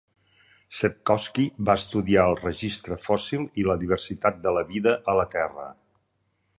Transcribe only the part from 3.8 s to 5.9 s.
diversitat de la vida a la terra.